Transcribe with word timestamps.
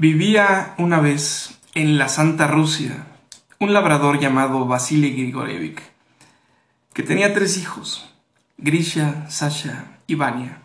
Vivía 0.00 0.74
una 0.78 0.98
vez 0.98 1.60
en 1.74 1.98
la 1.98 2.08
Santa 2.08 2.46
Rusia 2.46 3.04
un 3.58 3.74
labrador 3.74 4.18
llamado 4.18 4.64
Vasily 4.64 5.10
Grigorevich, 5.10 5.82
que 6.94 7.02
tenía 7.02 7.34
tres 7.34 7.58
hijos, 7.58 8.10
Grisha, 8.56 9.28
Sasha 9.28 9.98
y 10.06 10.14
Vania. 10.14 10.62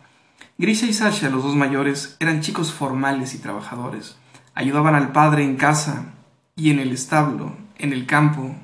Grisha 0.57 0.85
y 0.85 0.93
Sasha, 0.93 1.29
los 1.29 1.43
dos 1.43 1.53
mayores, 1.53 2.15
eran 2.21 2.39
chicos 2.39 2.71
formales 2.71 3.35
y 3.35 3.39
trabajadores. 3.39 4.15
Ayudaban 4.53 4.95
al 4.95 5.11
padre 5.11 5.43
en 5.43 5.57
casa 5.57 6.13
y 6.55 6.69
en 6.69 6.79
el 6.79 6.93
establo, 6.93 7.57
en 7.77 7.91
el 7.91 8.05
campo 8.05 8.55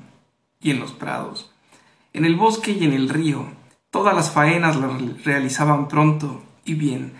y 0.58 0.70
en 0.70 0.80
los 0.80 0.92
prados. 0.92 1.52
En 2.14 2.24
el 2.24 2.34
bosque 2.34 2.70
y 2.72 2.86
en 2.86 2.94
el 2.94 3.10
río, 3.10 3.44
todas 3.90 4.14
las 4.14 4.30
faenas 4.30 4.76
las 4.76 5.22
realizaban 5.22 5.88
pronto 5.88 6.42
y 6.64 6.72
bien, 6.72 7.12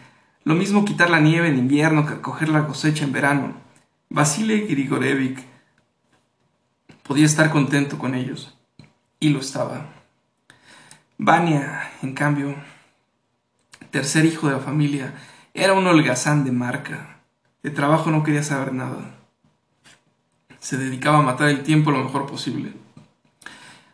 lo 0.44 0.54
mismo 0.54 0.84
quitar 0.84 1.10
la 1.10 1.20
nieve 1.20 1.48
en 1.48 1.58
invierno 1.58 2.04
que 2.04 2.14
recoger 2.14 2.48
la 2.48 2.66
cosecha 2.66 3.04
en 3.04 3.12
verano. 3.12 3.54
Vasily 4.08 4.66
Grigorevich 4.66 5.44
podía 7.02 7.26
estar 7.26 7.50
contento 7.50 7.98
con 7.98 8.14
ellos. 8.14 8.56
Y 9.20 9.28
lo 9.28 9.40
estaba. 9.40 9.86
Vania, 11.16 11.92
en 12.02 12.14
cambio, 12.14 12.56
tercer 13.90 14.24
hijo 14.24 14.48
de 14.48 14.54
la 14.54 14.60
familia, 14.60 15.14
era 15.54 15.74
un 15.74 15.86
holgazán 15.86 16.44
de 16.44 16.50
marca. 16.50 17.20
De 17.62 17.70
trabajo 17.70 18.10
no 18.10 18.24
quería 18.24 18.42
saber 18.42 18.72
nada. 18.72 19.14
Se 20.58 20.76
dedicaba 20.76 21.18
a 21.18 21.22
matar 21.22 21.48
el 21.48 21.62
tiempo 21.62 21.92
lo 21.92 22.02
mejor 22.02 22.26
posible. 22.26 22.72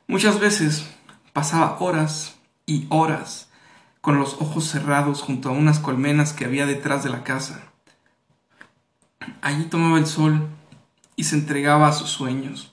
Muchas 0.06 0.40
veces 0.40 0.88
pasaba 1.34 1.76
horas 1.80 2.38
y 2.64 2.86
horas 2.88 3.47
con 4.00 4.18
los 4.18 4.34
ojos 4.34 4.64
cerrados 4.64 5.22
junto 5.22 5.48
a 5.48 5.52
unas 5.52 5.78
colmenas 5.78 6.32
que 6.32 6.44
había 6.44 6.66
detrás 6.66 7.04
de 7.04 7.10
la 7.10 7.24
casa. 7.24 7.62
Allí 9.42 9.64
tomaba 9.64 9.98
el 9.98 10.06
sol 10.06 10.48
y 11.16 11.24
se 11.24 11.36
entregaba 11.36 11.88
a 11.88 11.92
sus 11.92 12.10
sueños. 12.10 12.72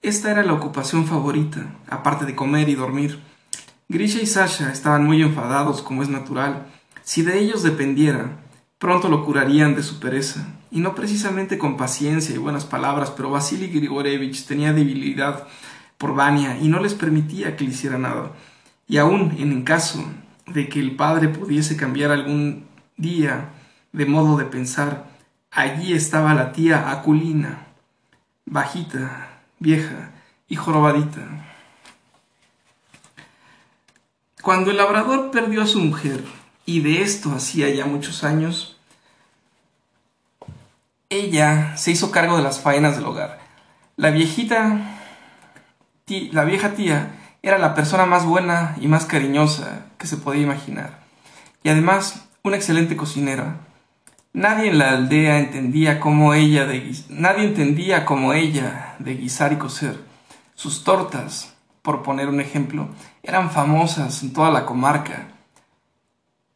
Esta 0.00 0.30
era 0.30 0.42
la 0.42 0.54
ocupación 0.54 1.06
favorita, 1.06 1.74
aparte 1.88 2.24
de 2.24 2.34
comer 2.34 2.68
y 2.68 2.74
dormir. 2.74 3.20
Grisha 3.88 4.20
y 4.20 4.26
Sasha 4.26 4.72
estaban 4.72 5.04
muy 5.04 5.22
enfadados, 5.22 5.82
como 5.82 6.02
es 6.02 6.08
natural. 6.08 6.66
Si 7.02 7.22
de 7.22 7.38
ellos 7.38 7.62
dependiera, 7.62 8.38
pronto 8.78 9.08
lo 9.08 9.24
curarían 9.24 9.76
de 9.76 9.82
su 9.82 10.00
pereza, 10.00 10.46
y 10.72 10.80
no 10.80 10.94
precisamente 10.94 11.58
con 11.58 11.76
paciencia 11.76 12.34
y 12.34 12.38
buenas 12.38 12.64
palabras, 12.64 13.12
pero 13.12 13.30
Vasily 13.30 13.68
Grigorevich 13.68 14.46
tenía 14.46 14.72
debilidad 14.72 15.46
por 15.98 16.14
Vania 16.16 16.58
y 16.60 16.66
no 16.66 16.80
les 16.80 16.94
permitía 16.94 17.56
que 17.56 17.64
le 17.64 17.70
hiciera 17.70 17.98
nada. 17.98 18.32
Y 18.88 18.96
aún 18.96 19.36
en 19.38 19.62
caso 19.62 20.04
de 20.46 20.68
que 20.68 20.80
el 20.80 20.96
padre 20.96 21.28
pudiese 21.28 21.76
cambiar 21.76 22.10
algún 22.10 22.66
día 22.96 23.50
de 23.92 24.06
modo 24.06 24.36
de 24.36 24.44
pensar, 24.44 25.06
allí 25.50 25.92
estaba 25.92 26.34
la 26.34 26.52
tía 26.52 26.90
Aculina, 26.90 27.66
bajita, 28.46 29.40
vieja 29.58 30.10
y 30.48 30.56
jorobadita. 30.56 31.20
Cuando 34.42 34.70
el 34.70 34.76
labrador 34.78 35.30
perdió 35.30 35.62
a 35.62 35.66
su 35.66 35.78
mujer, 35.78 36.24
y 36.64 36.80
de 36.80 37.02
esto 37.02 37.32
hacía 37.32 37.68
ya 37.70 37.86
muchos 37.86 38.24
años, 38.24 38.76
ella 41.10 41.76
se 41.76 41.90
hizo 41.90 42.10
cargo 42.10 42.36
de 42.36 42.42
las 42.42 42.60
faenas 42.60 42.96
del 42.96 43.04
hogar. 43.04 43.40
La 43.96 44.10
viejita, 44.10 44.98
la 46.06 46.44
vieja 46.44 46.74
tía, 46.74 47.21
era 47.42 47.58
la 47.58 47.74
persona 47.74 48.06
más 48.06 48.24
buena 48.24 48.76
y 48.80 48.86
más 48.86 49.04
cariñosa 49.04 49.86
que 49.98 50.06
se 50.06 50.16
podía 50.16 50.42
imaginar. 50.42 51.00
Y 51.64 51.68
además, 51.68 52.28
una 52.42 52.56
excelente 52.56 52.96
cocinera. 52.96 53.56
Nadie 54.32 54.70
en 54.70 54.78
la 54.78 54.90
aldea 54.90 55.38
entendía 55.38 56.00
cómo 56.00 56.34
ella 56.34 56.66
de 56.66 56.94
nadie 57.10 57.44
entendía 57.44 58.04
como 58.04 58.32
ella 58.32 58.94
de 58.98 59.14
guisar 59.16 59.52
y 59.52 59.56
cocer. 59.56 60.00
Sus 60.54 60.84
tortas, 60.84 61.54
por 61.82 62.02
poner 62.02 62.28
un 62.28 62.40
ejemplo, 62.40 62.88
eran 63.22 63.50
famosas 63.50 64.22
en 64.22 64.32
toda 64.32 64.50
la 64.50 64.64
comarca. 64.64 65.28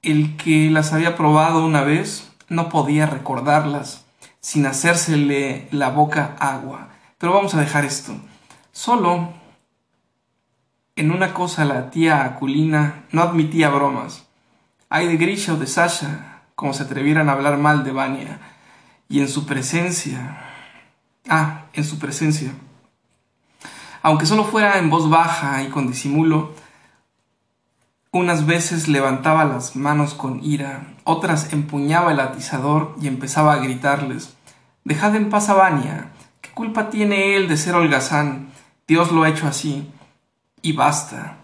El 0.03 0.37
que 0.37 0.71
las 0.71 0.93
había 0.93 1.17
probado 1.17 1.67
una 1.67 1.83
vez 1.83 2.33
no 2.49 2.69
podía 2.69 3.07
recordarlas 3.07 4.07
sin 4.41 4.65
hacérsele 4.65 5.67
la 5.73 5.91
boca 5.91 6.37
agua. 6.39 6.91
Pero 7.19 7.33
vamos 7.33 7.55
a 7.55 7.61
dejar 7.61 7.85
esto. 7.85 8.15
Solo 8.71 9.31
en 10.97 11.11
una 11.11 11.35
cosa 11.35 11.67
la 11.67 11.91
tía 11.91 12.25
Aculina 12.25 13.05
no 13.13 13.23
admitía 13.23 13.69
bromas. 13.69 14.27
Ay 14.89 15.07
de 15.07 15.19
Grisha 15.19 15.53
o 15.53 15.57
de 15.57 15.67
Sasha, 15.67 16.43
como 16.55 16.73
se 16.73 16.85
atrevieran 16.85 17.29
a 17.29 17.33
hablar 17.33 17.59
mal 17.59 17.85
de 17.85 17.93
Vania. 17.93 18.41
Y 19.09 19.21
en 19.21 19.29
su 19.29 19.47
presencia... 19.47 20.39
Ah, 21.29 21.67
en 21.75 21.85
su 21.85 21.99
presencia. 21.99 22.53
Aunque 24.01 24.27
solo 24.27 24.45
fuera 24.45 24.79
en 24.79 24.89
voz 24.89 25.11
baja 25.11 25.63
y 25.63 25.69
con 25.69 25.89
disimulo, 25.89 26.55
unas 28.13 28.47
veces 28.47 28.89
levantaba 28.89 29.45
las 29.45 29.77
manos 29.77 30.15
con 30.15 30.43
ira, 30.43 30.95
otras 31.05 31.53
empuñaba 31.53 32.13
el 32.13 32.21
atizador 32.21 32.95
y 33.01 33.09
empezaba 33.09 33.53
a 33.53 33.59
gritarles 33.59 34.35
Dejad 34.85 35.17
en 35.17 35.29
paz 35.29 35.49
a 35.49 35.55
Vania. 35.55 36.13
¿Qué 36.41 36.51
culpa 36.51 36.91
tiene 36.91 37.35
él 37.35 37.49
de 37.49 37.57
ser 37.57 37.75
holgazán? 37.75 38.53
Dios 38.87 39.11
lo 39.11 39.25
ha 39.25 39.29
hecho 39.29 39.49
así 39.49 39.91
y 40.63 40.73
basta. 40.73 41.39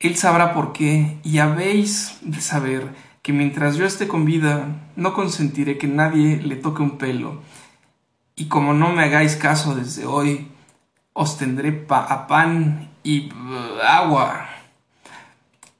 Él 0.00 0.16
sabrá 0.16 0.52
por 0.52 0.72
qué, 0.72 1.18
y 1.22 1.38
habéis 1.38 2.18
de 2.22 2.40
saber 2.40 2.94
que 3.22 3.32
mientras 3.32 3.76
yo 3.76 3.86
esté 3.86 4.06
con 4.06 4.24
vida, 4.24 4.68
no 4.96 5.14
consentiré 5.14 5.78
que 5.78 5.86
nadie 5.86 6.36
le 6.42 6.56
toque 6.56 6.82
un 6.82 6.98
pelo, 6.98 7.42
y 8.36 8.46
como 8.48 8.74
no 8.74 8.92
me 8.92 9.04
hagáis 9.04 9.36
caso 9.36 9.74
desde 9.74 10.04
hoy, 10.04 10.48
os 11.12 11.38
tendré 11.38 11.86
a 11.88 12.26
pan 12.26 12.90
y 13.02 13.30
agua, 13.82 14.48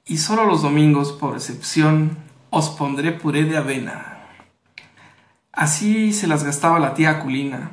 y 0.07 0.19
solo 0.19 0.45
los 0.45 0.63
domingos, 0.63 1.13
por 1.13 1.35
excepción, 1.35 2.17
os 2.51 2.69
pondré 2.71 3.13
puré 3.13 3.45
de 3.45 3.57
avena. 3.57 4.21
Así 5.53 6.13
se 6.13 6.27
las 6.27 6.45
gastaba 6.45 6.79
la 6.79 6.95
tía 6.95 7.11
Aculina, 7.11 7.73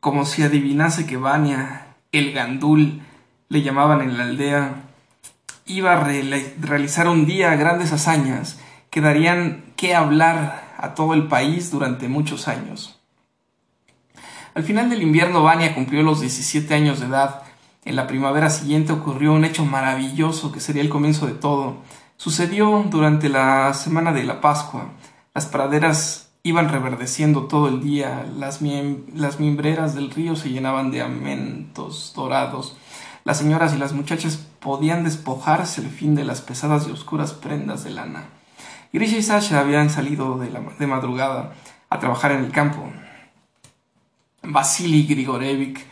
como 0.00 0.24
si 0.24 0.42
adivinase 0.42 1.06
que 1.06 1.16
Vania, 1.16 1.94
el 2.12 2.32
gandul, 2.32 3.02
le 3.48 3.62
llamaban 3.62 4.00
en 4.00 4.18
la 4.18 4.24
aldea, 4.24 4.84
iba 5.66 5.92
a 5.92 6.04
realizar 6.04 7.08
un 7.08 7.26
día 7.26 7.54
grandes 7.56 7.92
hazañas 7.92 8.60
que 8.90 9.00
darían 9.00 9.64
que 9.76 9.94
hablar 9.94 10.74
a 10.78 10.94
todo 10.94 11.14
el 11.14 11.28
país 11.28 11.70
durante 11.70 12.08
muchos 12.08 12.48
años. 12.48 12.98
Al 14.54 14.62
final 14.62 14.88
del 14.88 15.02
invierno 15.02 15.42
Vania 15.42 15.74
cumplió 15.74 16.02
los 16.02 16.20
17 16.20 16.72
años 16.72 17.00
de 17.00 17.06
edad. 17.06 17.42
En 17.84 17.94
la 17.94 18.06
primavera 18.06 18.48
siguiente 18.48 18.92
ocurrió 18.92 19.32
un 19.32 19.44
hecho 19.44 19.64
maravilloso 19.64 20.50
que 20.50 20.60
sería 20.60 20.82
el 20.82 20.88
comienzo 20.88 21.26
de 21.26 21.34
todo. 21.34 21.82
Sucedió 22.16 22.84
durante 22.88 23.28
la 23.28 23.74
semana 23.74 24.12
de 24.12 24.24
la 24.24 24.40
Pascua. 24.40 24.92
Las 25.34 25.46
praderas 25.46 26.26
iban 26.42 26.68
reverdeciendo 26.68 27.46
todo 27.46 27.68
el 27.68 27.82
día, 27.82 28.24
las, 28.38 28.60
las 28.62 29.40
mimbreras 29.40 29.94
del 29.94 30.12
río 30.12 30.36
se 30.36 30.50
llenaban 30.50 30.92
de 30.92 31.02
amentos 31.02 32.12
dorados, 32.14 32.76
las 33.26 33.38
señoras 33.38 33.74
y 33.74 33.78
las 33.78 33.92
muchachas 33.92 34.36
podían 34.60 35.02
despojarse 35.02 35.80
el 35.80 35.90
fin 35.90 36.14
de 36.14 36.24
las 36.24 36.42
pesadas 36.42 36.86
y 36.86 36.92
oscuras 36.92 37.32
prendas 37.32 37.82
de 37.82 37.90
lana. 37.90 38.28
Grisha 38.92 39.16
y 39.16 39.22
Sasha 39.24 39.58
habían 39.58 39.90
salido 39.90 40.38
de, 40.38 40.48
de 40.78 40.86
madrugada 40.86 41.52
a 41.90 41.98
trabajar 41.98 42.30
en 42.30 42.44
el 42.44 42.52
campo. 42.52 42.88
Vasily 44.44 45.08
Grigorevich 45.08 45.84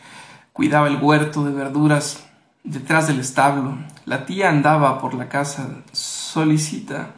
cuidaba 0.53 0.87
el 0.87 0.95
huerto 0.95 1.43
de 1.43 1.51
verduras 1.51 2.25
detrás 2.63 3.07
del 3.07 3.19
establo. 3.19 3.79
La 4.05 4.25
tía 4.25 4.47
andaba 4.47 5.01
por 5.01 5.13
la 5.13 5.27
casa 5.27 5.83
solícita, 5.91 7.15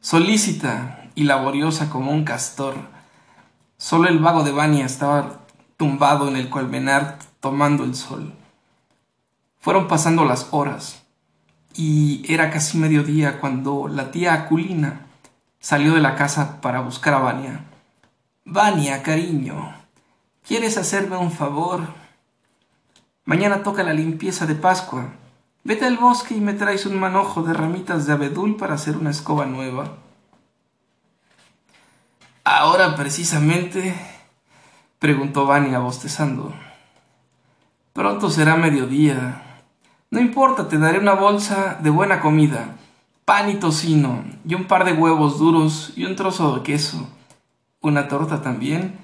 solícita 0.00 1.04
y 1.14 1.22
laboriosa 1.22 1.88
como 1.88 2.10
un 2.10 2.24
castor. 2.24 2.74
Solo 3.76 4.08
el 4.08 4.18
vago 4.18 4.42
de 4.42 4.50
Vania 4.50 4.86
estaba 4.86 5.44
tumbado 5.76 6.26
en 6.26 6.34
el 6.34 6.50
colmenar 6.50 7.20
tomando 7.38 7.84
el 7.84 7.94
sol. 7.94 8.34
Fueron 9.62 9.86
pasando 9.86 10.24
las 10.24 10.48
horas 10.50 11.04
y 11.72 12.24
era 12.26 12.50
casi 12.50 12.78
mediodía 12.78 13.38
cuando 13.38 13.86
la 13.86 14.10
tía 14.10 14.34
Aculina 14.34 15.06
salió 15.60 15.94
de 15.94 16.00
la 16.00 16.16
casa 16.16 16.60
para 16.60 16.80
buscar 16.80 17.14
a 17.14 17.20
Vania. 17.20 17.60
Vania, 18.44 19.04
cariño, 19.04 19.72
¿quieres 20.44 20.78
hacerme 20.78 21.16
un 21.16 21.30
favor? 21.30 21.86
Mañana 23.24 23.62
toca 23.62 23.84
la 23.84 23.92
limpieza 23.92 24.46
de 24.46 24.56
Pascua. 24.56 25.12
Vete 25.62 25.86
al 25.86 25.96
bosque 25.96 26.34
y 26.34 26.40
me 26.40 26.54
traes 26.54 26.84
un 26.84 26.98
manojo 26.98 27.44
de 27.44 27.52
ramitas 27.52 28.04
de 28.04 28.14
abedul 28.14 28.56
para 28.56 28.74
hacer 28.74 28.96
una 28.96 29.10
escoba 29.10 29.46
nueva. 29.46 29.96
Ahora 32.42 32.96
precisamente, 32.96 33.94
preguntó 34.98 35.46
Vania 35.46 35.78
bostezando. 35.78 36.52
Pronto 37.92 38.28
será 38.28 38.56
mediodía. 38.56 39.50
No 40.12 40.20
importa, 40.20 40.68
te 40.68 40.76
daré 40.76 40.98
una 40.98 41.14
bolsa 41.14 41.78
de 41.82 41.88
buena 41.88 42.20
comida, 42.20 42.76
pan 43.24 43.48
y 43.48 43.54
tocino, 43.54 44.22
y 44.46 44.54
un 44.54 44.66
par 44.66 44.84
de 44.84 44.92
huevos 44.92 45.38
duros 45.38 45.94
y 45.96 46.04
un 46.04 46.16
trozo 46.16 46.54
de 46.54 46.62
queso. 46.62 47.08
una 47.80 48.08
torta 48.08 48.42
también, 48.42 48.98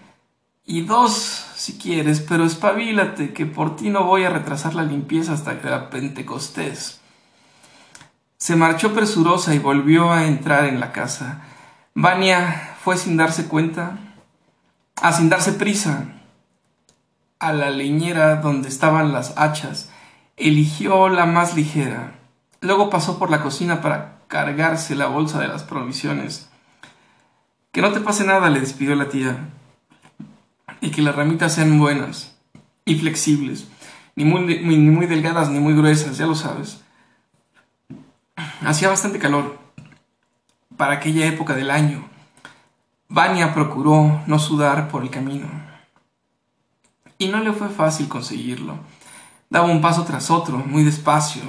y 0.66 0.82
dos 0.82 1.46
si 1.56 1.78
quieres, 1.78 2.20
pero 2.20 2.44
espabilate, 2.44 3.32
que 3.32 3.46
por 3.46 3.74
ti 3.74 3.88
no 3.88 4.04
voy 4.04 4.24
a 4.24 4.28
retrasar 4.28 4.74
la 4.74 4.82
limpieza 4.82 5.32
hasta 5.32 5.62
que 5.62 5.70
la 5.70 5.88
Pentecostés. 5.88 7.00
Se 8.36 8.54
marchó 8.54 8.92
presurosa 8.92 9.54
y 9.54 9.58
volvió 9.58 10.12
a 10.12 10.26
entrar 10.26 10.66
en 10.66 10.78
la 10.78 10.92
casa. 10.92 11.40
Vania 11.94 12.76
fue 12.84 12.98
sin 12.98 13.16
darse 13.16 13.48
cuenta, 13.48 13.98
a 15.00 15.14
sin 15.14 15.30
darse 15.30 15.54
prisa, 15.54 16.04
a 17.38 17.54
la 17.54 17.70
leñera 17.70 18.36
donde 18.36 18.68
estaban 18.68 19.14
las 19.14 19.32
hachas, 19.38 19.90
eligió 20.38 21.08
la 21.08 21.26
más 21.26 21.54
ligera. 21.54 22.14
Luego 22.60 22.90
pasó 22.90 23.18
por 23.18 23.30
la 23.30 23.42
cocina 23.42 23.80
para 23.80 24.18
cargarse 24.28 24.94
la 24.94 25.06
bolsa 25.06 25.40
de 25.40 25.48
las 25.48 25.62
provisiones. 25.62 26.50
Que 27.72 27.82
no 27.82 27.92
te 27.92 28.00
pase 28.00 28.24
nada, 28.24 28.50
le 28.50 28.60
despidió 28.60 28.94
la 28.94 29.08
tía. 29.08 29.50
Y 30.80 30.90
que 30.90 31.02
las 31.02 31.16
ramitas 31.16 31.54
sean 31.54 31.78
buenas 31.78 32.36
y 32.84 32.98
flexibles, 32.98 33.68
ni 34.16 34.24
muy, 34.24 34.40
ni 34.40 34.76
muy 34.78 35.06
delgadas 35.06 35.50
ni 35.50 35.60
muy 35.60 35.74
gruesas, 35.74 36.16
ya 36.16 36.26
lo 36.26 36.34
sabes. 36.34 36.82
Hacía 38.62 38.88
bastante 38.88 39.18
calor 39.18 39.58
para 40.76 40.94
aquella 40.94 41.26
época 41.26 41.54
del 41.54 41.70
año. 41.70 42.08
Vania 43.08 43.52
procuró 43.52 44.22
no 44.26 44.38
sudar 44.38 44.88
por 44.88 45.02
el 45.02 45.10
camino. 45.10 45.48
Y 47.18 47.28
no 47.28 47.40
le 47.40 47.52
fue 47.52 47.68
fácil 47.68 48.08
conseguirlo. 48.08 48.78
Daba 49.50 49.66
un 49.66 49.80
paso 49.80 50.04
tras 50.04 50.30
otro, 50.30 50.58
muy 50.58 50.84
despacio. 50.84 51.42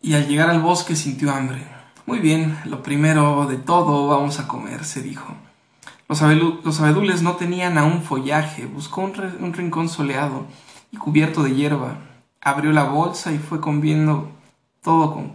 Y 0.00 0.14
al 0.14 0.26
llegar 0.28 0.48
al 0.48 0.62
bosque 0.62 0.96
sintió 0.96 1.30
hambre. 1.30 1.66
Muy 2.06 2.20
bien, 2.20 2.58
lo 2.64 2.82
primero 2.82 3.46
de 3.46 3.56
todo 3.56 4.08
vamos 4.08 4.40
a 4.40 4.48
comer, 4.48 4.84
se 4.84 5.02
dijo. 5.02 5.34
Los, 6.08 6.22
abedules 6.80 7.22
no 7.22 7.36
tenían 7.36 7.76
aún 7.76 8.02
follaje. 8.02 8.66
Buscó 8.66 9.02
un, 9.02 9.52
rincón 9.52 9.88
soleado 9.88 10.46
y 10.90 10.96
cubierto 10.96 11.42
de 11.42 11.54
hierba. 11.54 11.98
Abrió 12.40 12.72
la 12.72 12.84
bolsa 12.84 13.32
y 13.32 13.38
fue 13.38 13.60
comiendo 13.60 14.30
todo 14.82 15.12
con, 15.12 15.32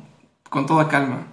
con 0.49 0.65
toda 0.65 0.87
calma. 0.87 1.27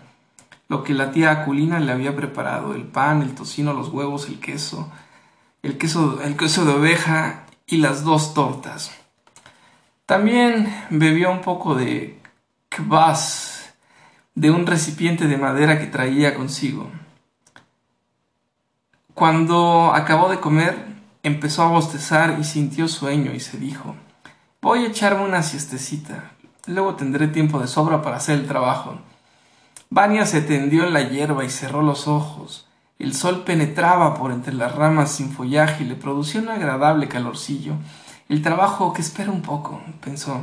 Lo 0.68 0.82
que 0.82 0.94
la 0.94 1.10
tía 1.10 1.30
Aculina 1.30 1.78
le 1.80 1.92
había 1.92 2.16
preparado, 2.16 2.74
el 2.74 2.84
pan, 2.84 3.22
el 3.22 3.34
tocino, 3.34 3.72
los 3.72 3.88
huevos, 3.88 4.28
el 4.28 4.40
queso, 4.40 4.90
el 5.62 5.78
queso, 5.78 6.20
el 6.22 6.36
queso 6.36 6.64
de 6.64 6.72
oveja 6.72 7.46
y 7.66 7.76
las 7.76 8.04
dos 8.04 8.34
tortas. 8.34 8.90
También 10.06 10.72
bebió 10.88 11.32
un 11.32 11.40
poco 11.40 11.74
de 11.74 12.20
kvass 12.68 13.74
de 14.36 14.52
un 14.52 14.64
recipiente 14.64 15.26
de 15.26 15.36
madera 15.36 15.80
que 15.80 15.86
traía 15.86 16.36
consigo. 16.36 16.88
Cuando 19.14 19.92
acabó 19.92 20.28
de 20.28 20.38
comer, 20.38 20.76
empezó 21.24 21.64
a 21.64 21.70
bostezar 21.70 22.36
y 22.38 22.44
sintió 22.44 22.86
sueño 22.86 23.32
y 23.32 23.40
se 23.40 23.58
dijo, 23.58 23.96
voy 24.62 24.84
a 24.84 24.88
echarme 24.88 25.24
una 25.24 25.42
siestecita, 25.42 26.30
luego 26.66 26.94
tendré 26.94 27.26
tiempo 27.26 27.58
de 27.58 27.66
sobra 27.66 28.00
para 28.02 28.18
hacer 28.18 28.38
el 28.38 28.46
trabajo. 28.46 29.00
Vania 29.90 30.24
se 30.24 30.40
tendió 30.40 30.86
en 30.86 30.92
la 30.92 31.02
hierba 31.08 31.44
y 31.44 31.50
cerró 31.50 31.82
los 31.82 32.06
ojos. 32.06 32.68
El 33.00 33.12
sol 33.12 33.42
penetraba 33.42 34.14
por 34.14 34.30
entre 34.30 34.54
las 34.54 34.72
ramas 34.74 35.10
sin 35.10 35.32
follaje 35.32 35.82
y 35.82 35.88
le 35.88 35.96
producía 35.96 36.40
un 36.40 36.48
agradable 36.48 37.08
calorcillo. 37.08 37.74
El 38.28 38.42
trabajo 38.42 38.92
que 38.92 39.02
espera 39.02 39.30
un 39.30 39.40
poco, 39.40 39.80
pensó. 40.00 40.40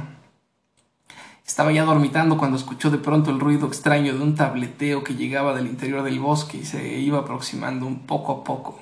Estaba 1.46 1.74
ya 1.74 1.84
dormitando 1.84 2.38
cuando 2.38 2.56
escuchó 2.56 2.90
de 2.90 2.98
pronto 2.98 3.30
el 3.30 3.42
ruido 3.42 3.68
extraño 3.68 4.14
de 4.14 4.24
un 4.24 4.36
tableteo 4.36 5.04
que 5.04 5.16
llegaba 5.16 5.54
del 5.54 5.68
interior 5.68 6.02
del 6.04 6.22
bosque 6.22 6.60
y 6.60 6.66
se 6.66 6.98
iba 7.00 7.20
aproximando 7.20 7.86
un 7.86 8.00
poco 8.08 8.32
a 8.32 8.44
poco. 8.46 8.80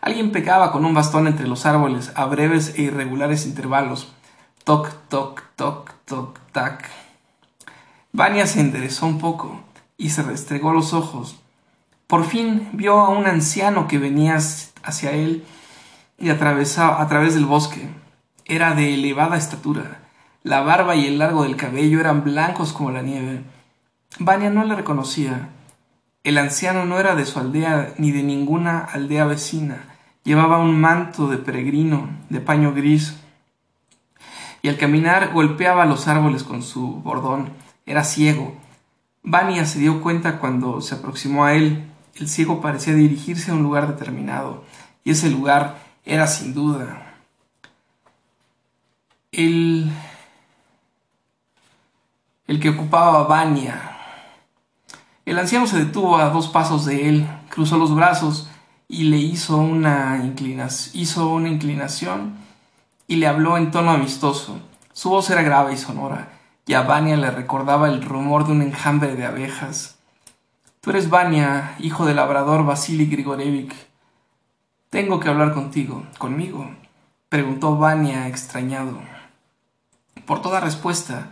Alguien 0.00 0.30
pegaba 0.30 0.70
con 0.70 0.84
un 0.84 0.94
bastón 0.94 1.26
entre 1.26 1.48
los 1.48 1.66
árboles 1.66 2.12
a 2.14 2.26
breves 2.26 2.74
e 2.76 2.82
irregulares 2.82 3.46
intervalos. 3.46 4.12
Toc, 4.62 4.92
toc, 5.08 5.42
toc, 5.56 5.92
toc, 6.04 6.38
tac. 6.52 6.88
Vania 8.12 8.46
se 8.46 8.60
enderezó 8.60 9.06
un 9.06 9.18
poco 9.18 9.60
y 9.98 10.10
se 10.10 10.22
restregó 10.22 10.72
los 10.72 10.92
ojos. 10.92 11.34
Por 12.06 12.24
fin 12.24 12.68
vio 12.74 13.00
a 13.00 13.08
un 13.08 13.26
anciano 13.26 13.88
que 13.88 13.98
venía 13.98 14.36
hacia 14.36 15.10
él 15.10 15.44
y 16.16 16.28
atravesaba 16.28 17.02
a 17.02 17.08
través 17.08 17.34
del 17.34 17.46
bosque. 17.46 18.05
Era 18.48 18.76
de 18.76 18.94
elevada 18.94 19.36
estatura. 19.36 20.02
La 20.44 20.60
barba 20.60 20.94
y 20.94 21.06
el 21.06 21.18
largo 21.18 21.42
del 21.42 21.56
cabello 21.56 21.98
eran 21.98 22.22
blancos 22.22 22.72
como 22.72 22.92
la 22.92 23.02
nieve. 23.02 23.42
Vania 24.20 24.50
no 24.50 24.62
le 24.62 24.76
reconocía. 24.76 25.48
El 26.22 26.38
anciano 26.38 26.84
no 26.84 27.00
era 27.00 27.16
de 27.16 27.24
su 27.24 27.40
aldea 27.40 27.94
ni 27.98 28.12
de 28.12 28.22
ninguna 28.22 28.78
aldea 28.78 29.24
vecina. 29.24 29.82
Llevaba 30.22 30.58
un 30.58 30.80
manto 30.80 31.26
de 31.26 31.38
peregrino, 31.38 32.08
de 32.28 32.38
paño 32.38 32.72
gris, 32.72 33.16
y 34.62 34.68
al 34.68 34.76
caminar 34.76 35.32
golpeaba 35.32 35.84
los 35.84 36.06
árboles 36.06 36.44
con 36.44 36.62
su 36.62 37.02
bordón. 37.02 37.50
Era 37.84 38.04
ciego. 38.04 38.54
Vania 39.24 39.66
se 39.66 39.80
dio 39.80 40.00
cuenta 40.00 40.38
cuando 40.38 40.80
se 40.82 40.94
aproximó 40.94 41.46
a 41.46 41.54
él. 41.54 41.90
El 42.14 42.28
ciego 42.28 42.60
parecía 42.60 42.94
dirigirse 42.94 43.50
a 43.50 43.54
un 43.54 43.64
lugar 43.64 43.88
determinado, 43.88 44.62
y 45.02 45.10
ese 45.10 45.30
lugar 45.30 45.78
era 46.04 46.28
sin 46.28 46.54
duda 46.54 47.05
el, 49.36 49.92
el 52.46 52.58
que 52.58 52.70
ocupaba 52.70 53.24
Vania. 53.24 53.98
El 55.26 55.38
anciano 55.38 55.66
se 55.66 55.78
detuvo 55.78 56.16
a 56.16 56.30
dos 56.30 56.48
pasos 56.48 56.86
de 56.86 57.08
él, 57.08 57.28
cruzó 57.50 57.76
los 57.76 57.94
brazos 57.94 58.48
y 58.88 59.04
le 59.04 59.18
hizo 59.18 59.58
una, 59.58 60.32
hizo 60.94 61.28
una 61.28 61.48
inclinación 61.50 62.38
y 63.06 63.16
le 63.16 63.26
habló 63.26 63.58
en 63.58 63.70
tono 63.70 63.90
amistoso. 63.90 64.58
Su 64.94 65.10
voz 65.10 65.28
era 65.28 65.42
grave 65.42 65.74
y 65.74 65.76
sonora, 65.76 66.32
y 66.64 66.72
a 66.72 66.82
Vania 66.82 67.18
le 67.18 67.30
recordaba 67.30 67.88
el 67.88 68.02
rumor 68.02 68.46
de 68.46 68.52
un 68.52 68.62
enjambre 68.62 69.16
de 69.16 69.26
abejas. 69.26 69.98
Tú 70.80 70.90
eres 70.90 71.10
Vania, 71.10 71.74
hijo 71.78 72.06
del 72.06 72.16
labrador 72.16 72.64
Vasily 72.64 73.04
Grigorevich. 73.04 73.74
Tengo 74.88 75.20
que 75.20 75.28
hablar 75.28 75.52
contigo. 75.52 76.06
¿Conmigo? 76.16 76.70
preguntó 77.28 77.76
Vania 77.76 78.28
extrañado. 78.28 79.15
Por 80.26 80.42
toda 80.42 80.58
respuesta, 80.58 81.28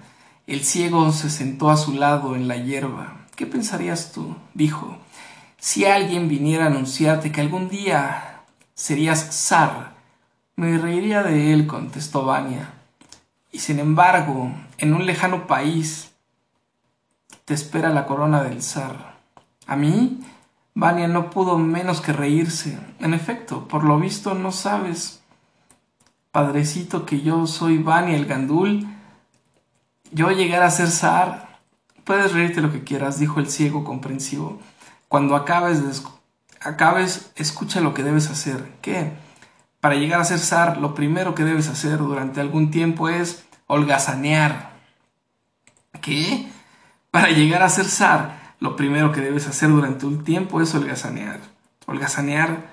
el 0.47 0.63
ciego 0.63 1.11
se 1.11 1.29
sentó 1.29 1.71
a 1.71 1.77
su 1.77 1.95
lado 1.95 2.37
en 2.37 2.47
la 2.47 2.57
hierba. 2.57 3.27
¿Qué 3.35 3.45
pensarías 3.45 4.13
tú? 4.13 4.37
dijo. 4.55 4.99
Si 5.59 5.85
alguien 5.85 6.29
viniera 6.29 6.65
a 6.65 6.69
anunciarte 6.69 7.33
que 7.33 7.41
algún 7.41 7.69
día 7.69 8.43
serías 8.75 9.35
zar, 9.35 9.95
me 10.55 10.79
reiría 10.79 11.25
de 11.25 11.53
él, 11.53 11.67
contestó 11.67 12.25
Vania. 12.25 12.73
Y 13.51 13.59
sin 13.59 13.81
embargo, 13.81 14.53
en 14.79 14.95
un 14.95 15.07
lejano 15.07 15.49
país 15.49 16.13
te 17.45 17.55
espera 17.55 17.91
la 17.91 18.07
corona 18.07 18.45
del 18.45 18.63
zar. 18.63 19.19
¿A 19.67 19.75
mí? 19.75 20.21
Vania 20.75 21.09
no 21.09 21.31
pudo 21.31 21.59
menos 21.59 22.01
que 22.01 22.13
reírse. 22.13 22.79
En 23.01 23.13
efecto, 23.13 23.67
por 23.67 23.83
lo 23.83 23.99
visto 23.99 24.35
no 24.35 24.53
sabes 24.53 25.24
Padrecito, 26.35 27.07
que 27.07 27.21
yo 27.21 27.47
soy 27.47 27.79
Vani 27.79 28.13
el 28.13 28.27
Gandul, 28.27 28.89
yo 30.11 30.33
llegar 30.33 30.65
a 30.65 30.71
ser 30.73 30.89
zar. 30.89 31.61
Puedes 32.03 32.33
reírte 32.33 32.61
lo 32.61 32.73
que 32.73 32.83
quieras, 32.83 33.21
dijo 33.21 33.39
el 33.39 33.49
ciego 33.49 33.85
comprensivo. 33.85 34.59
Cuando 35.07 35.37
acabes, 35.37 36.03
acabes, 36.61 37.31
escucha 37.37 37.81
lo 37.81 37.95
que 37.95 38.03
debes 38.03 38.31
hacer. 38.31 38.69
¿Qué? 38.83 39.13
Para 39.79 39.95
llegar 39.95 40.21
a 40.21 40.25
ser 40.25 40.41
zar, 40.41 40.79
lo 40.79 40.97
primero 40.97 41.37
que 41.37 41.45
debes 41.45 41.69
hacer 41.69 41.99
durante 41.99 42.41
algún 42.41 42.73
tiempo 42.73 43.09
es 43.09 43.45
holgazanear. 43.69 44.73
¿Qué? 46.01 46.49
Para 47.13 47.29
llegar 47.29 47.63
a 47.63 47.69
ser 47.69 47.85
zar, 47.85 48.57
lo 48.59 48.75
primero 48.75 49.13
que 49.13 49.21
debes 49.21 49.47
hacer 49.47 49.69
durante 49.69 50.05
un 50.05 50.25
tiempo 50.25 50.61
es 50.61 50.75
holgazanear. 50.75 51.39
Holgazanear, 51.87 52.67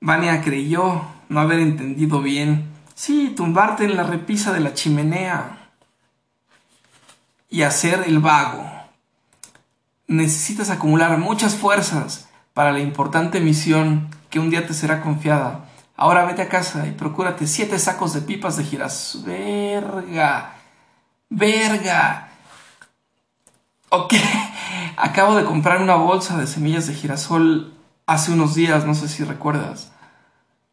Vania 0.00 0.40
creyó 0.40 1.02
no 1.28 1.40
haber 1.40 1.60
entendido 1.60 2.22
bien 2.22 2.77
Sí, 2.98 3.32
tumbarte 3.36 3.84
en 3.84 3.96
la 3.96 4.02
repisa 4.02 4.52
de 4.52 4.58
la 4.58 4.74
chimenea 4.74 5.70
y 7.48 7.62
hacer 7.62 8.02
el 8.08 8.18
vago. 8.18 8.68
Necesitas 10.08 10.68
acumular 10.68 11.16
muchas 11.16 11.54
fuerzas 11.54 12.28
para 12.54 12.72
la 12.72 12.80
importante 12.80 13.38
misión 13.38 14.10
que 14.30 14.40
un 14.40 14.50
día 14.50 14.66
te 14.66 14.74
será 14.74 15.00
confiada. 15.00 15.66
Ahora 15.96 16.24
vete 16.24 16.42
a 16.42 16.48
casa 16.48 16.88
y 16.88 16.90
procúrate 16.90 17.46
siete 17.46 17.78
sacos 17.78 18.14
de 18.14 18.22
pipas 18.22 18.56
de 18.56 18.64
girasol. 18.64 19.22
Verga. 19.22 20.56
Verga. 21.28 22.30
Ok. 23.90 24.14
Acabo 24.96 25.36
de 25.36 25.44
comprar 25.44 25.80
una 25.80 25.94
bolsa 25.94 26.36
de 26.36 26.48
semillas 26.48 26.88
de 26.88 26.94
girasol 26.94 27.74
hace 28.06 28.32
unos 28.32 28.56
días, 28.56 28.84
no 28.86 28.96
sé 28.96 29.06
si 29.06 29.22
recuerdas. 29.22 29.92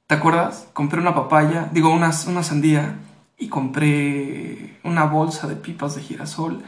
¿Te 0.07 0.15
acuerdas? 0.15 0.67
Compré 0.73 0.99
una 0.99 1.15
papaya, 1.15 1.69
digo, 1.71 1.89
una, 1.89 2.11
una 2.27 2.43
sandía 2.43 2.99
y 3.37 3.49
compré 3.49 4.79
una 4.83 5.05
bolsa 5.05 5.47
de 5.47 5.55
pipas 5.55 5.95
de 5.95 6.03
girasol. 6.03 6.63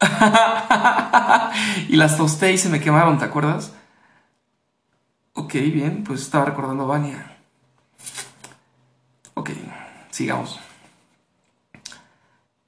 y 1.88 1.96
las 1.96 2.16
tosté 2.16 2.52
y 2.52 2.58
se 2.58 2.68
me 2.68 2.80
quemaron, 2.80 3.18
¿te 3.18 3.24
acuerdas? 3.24 3.72
Ok, 5.34 5.52
bien, 5.54 6.02
pues 6.04 6.22
estaba 6.22 6.44
recordando 6.44 6.84
a 6.84 6.86
Vania. 6.86 7.36
Ok, 9.34 9.50
sigamos. 10.10 10.58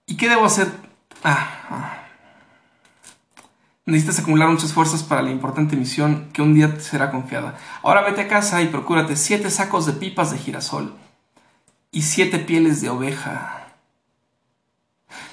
¿Y 0.06 0.16
qué 0.16 0.28
debo 0.28 0.44
hacer? 0.44 0.68
Ah, 1.24 1.48
ah. 1.70 2.07
Necesitas 3.88 4.18
acumular 4.18 4.50
muchas 4.50 4.74
fuerzas 4.74 5.02
para 5.02 5.22
la 5.22 5.30
importante 5.30 5.74
misión 5.74 6.28
que 6.34 6.42
un 6.42 6.52
día 6.52 6.74
te 6.74 6.80
será 6.80 7.10
confiada. 7.10 7.56
Ahora 7.82 8.02
vete 8.02 8.20
a 8.20 8.28
casa 8.28 8.60
y 8.60 8.66
procúrate 8.66 9.16
siete 9.16 9.48
sacos 9.48 9.86
de 9.86 9.94
pipas 9.94 10.30
de 10.30 10.36
girasol 10.36 10.92
y 11.90 12.02
siete 12.02 12.38
pieles 12.38 12.82
de 12.82 12.90
oveja. 12.90 13.72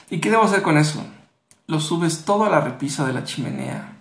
¿Y 0.10 0.22
qué 0.22 0.32
debo 0.32 0.44
hacer 0.44 0.62
con 0.62 0.78
eso? 0.78 1.06
Lo 1.68 1.82
subes 1.82 2.24
todo 2.24 2.46
a 2.46 2.50
la 2.50 2.62
repisa 2.62 3.06
de 3.06 3.12
la 3.12 3.26
chimenea, 3.26 3.98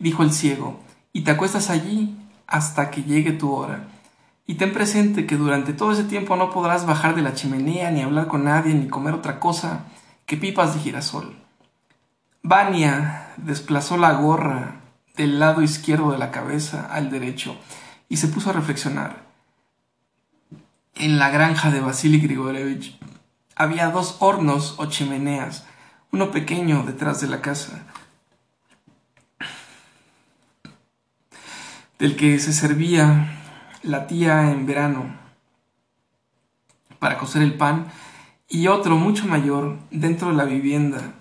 dijo 0.00 0.24
el 0.24 0.32
ciego, 0.32 0.80
y 1.12 1.20
te 1.20 1.30
acuestas 1.30 1.70
allí 1.70 2.16
hasta 2.48 2.90
que 2.90 3.04
llegue 3.04 3.30
tu 3.30 3.52
hora. 3.52 3.86
Y 4.48 4.56
ten 4.56 4.72
presente 4.72 5.26
que 5.26 5.36
durante 5.36 5.72
todo 5.72 5.92
ese 5.92 6.02
tiempo 6.02 6.34
no 6.34 6.50
podrás 6.50 6.86
bajar 6.86 7.14
de 7.14 7.22
la 7.22 7.34
chimenea, 7.34 7.92
ni 7.92 8.02
hablar 8.02 8.26
con 8.26 8.42
nadie, 8.42 8.74
ni 8.74 8.88
comer 8.88 9.14
otra 9.14 9.38
cosa 9.38 9.84
que 10.26 10.36
pipas 10.36 10.74
de 10.74 10.80
girasol. 10.80 11.45
Vania 12.48 13.32
desplazó 13.38 13.96
la 13.96 14.12
gorra 14.12 14.76
del 15.16 15.40
lado 15.40 15.62
izquierdo 15.62 16.12
de 16.12 16.18
la 16.18 16.30
cabeza 16.30 16.86
al 16.86 17.10
derecho 17.10 17.56
y 18.08 18.18
se 18.18 18.28
puso 18.28 18.50
a 18.50 18.52
reflexionar. 18.52 19.24
En 20.94 21.18
la 21.18 21.30
granja 21.30 21.72
de 21.72 21.80
Vasily 21.80 22.20
Grigorievich 22.20 23.00
había 23.56 23.90
dos 23.90 24.18
hornos 24.20 24.76
o 24.78 24.86
chimeneas, 24.86 25.66
uno 26.12 26.30
pequeño 26.30 26.84
detrás 26.84 27.20
de 27.20 27.26
la 27.26 27.40
casa, 27.40 27.82
del 31.98 32.14
que 32.14 32.38
se 32.38 32.52
servía 32.52 33.40
la 33.82 34.06
tía 34.06 34.52
en 34.52 34.66
verano 34.66 35.16
para 37.00 37.18
cocer 37.18 37.42
el 37.42 37.54
pan, 37.54 37.88
y 38.48 38.68
otro 38.68 38.96
mucho 38.96 39.26
mayor 39.26 39.78
dentro 39.90 40.28
de 40.28 40.34
la 40.34 40.44
vivienda 40.44 41.12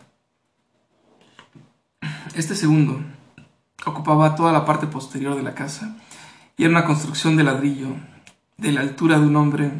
este 2.36 2.56
segundo 2.56 3.02
ocupaba 3.86 4.36
toda 4.36 4.52
la 4.52 4.66
parte 4.66 4.88
posterior 4.88 5.36
de 5.36 5.44
la 5.44 5.56
casa 5.56 5.96
y 6.58 6.64
era 6.64 6.72
una 6.72 6.86
construcción 6.86 7.36
de 7.36 7.44
ladrillo, 7.44 7.96
de 8.58 8.72
la 8.72 8.82
altura 8.82 9.20
de 9.20 9.28
un 9.28 9.36
hombre, 9.36 9.72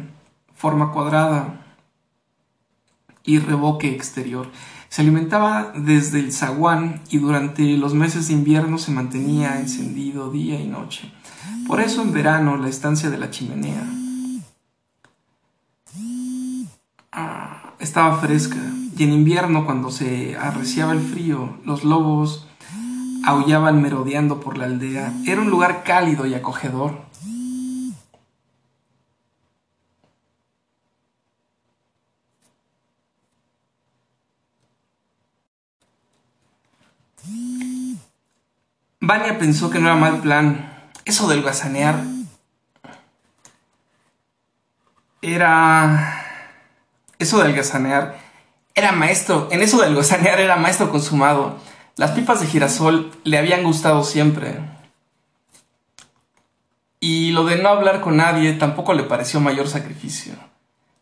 forma 0.54 0.92
cuadrada 0.92 1.60
y 3.24 3.38
revoque 3.38 3.90
exterior. 3.90 4.50
Se 4.88 5.02
alimentaba 5.02 5.72
desde 5.74 6.20
el 6.20 6.32
zaguán 6.32 7.02
y 7.10 7.18
durante 7.18 7.76
los 7.76 7.92
meses 7.94 8.28
de 8.28 8.34
invierno 8.34 8.78
se 8.78 8.92
mantenía 8.92 9.60
encendido 9.60 10.30
día 10.30 10.58
y 10.60 10.66
noche. 10.66 11.12
Por 11.66 11.80
eso 11.80 12.02
en 12.02 12.12
verano 12.12 12.56
la 12.56 12.68
estancia 12.68 13.10
de 13.10 13.18
la 13.18 13.30
chimenea 13.30 13.84
ah, 17.12 17.74
estaba 17.80 18.18
fresca 18.18 18.58
y 18.96 19.02
en 19.02 19.12
invierno 19.12 19.66
cuando 19.66 19.90
se 19.90 20.36
arreciaba 20.36 20.92
el 20.92 21.00
frío 21.00 21.58
los 21.64 21.84
lobos 21.84 22.45
aullaban 23.24 23.80
merodeando 23.82 24.40
por 24.40 24.58
la 24.58 24.66
aldea. 24.66 25.12
Era 25.26 25.40
un 25.40 25.50
lugar 25.50 25.82
cálido 25.84 26.26
y 26.26 26.34
acogedor. 26.34 27.06
Vania 39.00 39.38
pensó 39.38 39.70
que 39.70 39.78
no 39.78 39.86
era 39.86 39.96
mal 39.96 40.18
plan. 40.20 40.90
Eso 41.04 41.28
del 41.28 41.42
gasanear 41.42 42.02
era... 45.22 46.24
Eso 47.18 47.42
del 47.42 47.54
gasanear 47.54 48.18
era 48.74 48.92
maestro. 48.92 49.48
En 49.50 49.62
eso 49.62 49.80
del 49.80 49.94
gasanear 49.94 50.40
era 50.40 50.56
maestro 50.56 50.90
consumado. 50.90 51.56
Las 51.96 52.10
pipas 52.10 52.40
de 52.40 52.46
girasol 52.46 53.10
le 53.24 53.38
habían 53.38 53.62
gustado 53.62 54.04
siempre. 54.04 54.60
Y 57.00 57.30
lo 57.30 57.46
de 57.46 57.56
no 57.56 57.70
hablar 57.70 58.02
con 58.02 58.18
nadie 58.18 58.52
tampoco 58.52 58.92
le 58.92 59.04
pareció 59.04 59.40
mayor 59.40 59.66
sacrificio. 59.66 60.34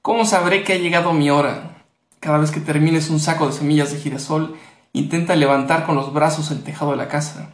¿Cómo 0.02 0.24
sabré 0.24 0.62
que 0.62 0.74
ha 0.74 0.78
llegado 0.78 1.12
mi 1.12 1.30
hora? 1.30 1.78
Cada 2.20 2.38
vez 2.38 2.52
que 2.52 2.60
termines 2.60 3.10
un 3.10 3.18
saco 3.18 3.48
de 3.48 3.52
semillas 3.52 3.90
de 3.90 3.98
girasol, 3.98 4.56
intenta 4.92 5.34
levantar 5.34 5.84
con 5.84 5.96
los 5.96 6.12
brazos 6.12 6.52
el 6.52 6.62
tejado 6.62 6.92
de 6.92 6.98
la 6.98 7.08
casa. 7.08 7.50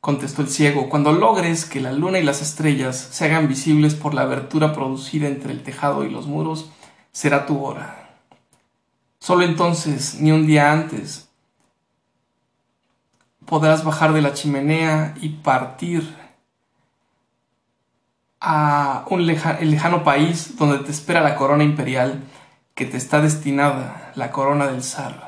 Contestó 0.00 0.42
el 0.42 0.48
ciego, 0.48 0.88
cuando 0.88 1.12
logres 1.12 1.64
que 1.64 1.80
la 1.80 1.92
luna 1.92 2.18
y 2.18 2.24
las 2.24 2.42
estrellas 2.42 2.96
se 2.96 3.26
hagan 3.26 3.46
visibles 3.46 3.94
por 3.94 4.14
la 4.14 4.22
abertura 4.22 4.72
producida 4.72 5.28
entre 5.28 5.52
el 5.52 5.62
tejado 5.62 6.04
y 6.04 6.10
los 6.10 6.26
muros, 6.26 6.70
será 7.12 7.46
tu 7.46 7.64
hora. 7.64 8.18
Solo 9.20 9.44
entonces, 9.44 10.16
ni 10.20 10.32
un 10.32 10.48
día 10.48 10.72
antes, 10.72 11.27
podrás 13.48 13.82
bajar 13.82 14.12
de 14.12 14.20
la 14.20 14.34
chimenea 14.34 15.14
y 15.20 15.30
partir 15.30 16.16
a 18.40 19.04
un 19.08 19.26
lejano 19.26 20.04
país 20.04 20.56
donde 20.58 20.78
te 20.78 20.90
espera 20.90 21.22
la 21.22 21.34
corona 21.34 21.64
imperial 21.64 22.22
que 22.74 22.84
te 22.84 22.96
está 22.98 23.20
destinada, 23.20 24.12
la 24.14 24.30
corona 24.30 24.66
del 24.66 24.82
zar. 24.82 25.27